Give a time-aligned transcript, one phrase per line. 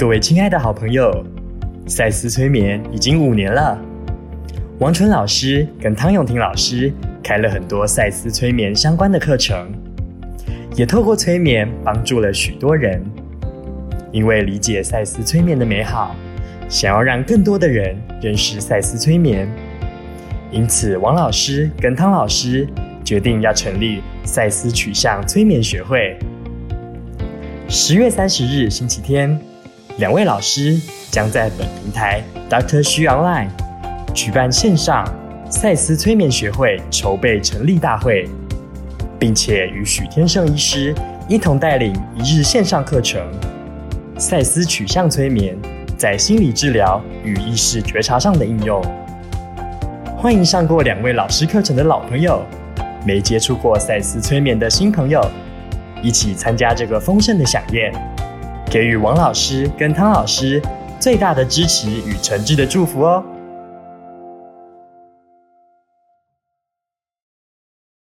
[0.00, 1.12] 各位亲爱的好朋友，
[1.86, 3.78] 赛斯催眠已经五年了。
[4.78, 6.90] 王纯老师跟汤永婷老师
[7.22, 9.70] 开了很多赛斯催眠相关的课程，
[10.74, 13.04] 也透过催眠帮助了许多人。
[14.10, 16.16] 因为理解赛斯催眠的美好，
[16.66, 19.46] 想要让更多的人认识赛斯催眠，
[20.50, 22.66] 因此王老师跟汤老师
[23.04, 26.18] 决定要成立赛斯取向催眠学会。
[27.68, 29.38] 十月三十日星期天，
[29.98, 30.80] 两位老师
[31.10, 32.82] 将在本平台 Dr.
[32.82, 33.48] Xu Online
[34.14, 35.04] 举办线上
[35.50, 38.28] 赛斯催眠学会筹备成立大会，
[39.18, 40.94] 并且与许天胜医师
[41.28, 43.20] 一同带领一日线上课程——
[44.16, 45.56] 赛斯取向催眠
[45.98, 48.82] 在心理治疗与意识觉察上的应用。
[50.16, 52.42] 欢迎上过两位老师课程的老朋友，
[53.04, 55.20] 没接触过赛斯催眠的新朋友。
[56.02, 57.92] 一起参加这个丰盛的飨宴，
[58.70, 60.62] 给予王老师跟汤老师
[61.00, 63.24] 最大的支持与诚挚的祝福哦。